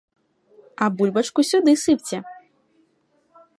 [0.85, 2.17] А бульбачку сюды сыпце!